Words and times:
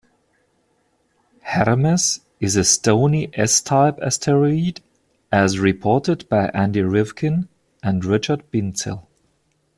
"Hermes" 1.43 2.21
is 2.39 2.55
a 2.55 2.63
stony 2.63 3.29
S-type 3.35 3.99
asteroid, 4.01 4.81
as 5.31 5.59
reported 5.59 6.27
by 6.27 6.47
Andy 6.55 6.79
Rivkin 6.81 7.49
and 7.83 8.03
Richard 8.03 8.49
Binzel. 8.51 9.05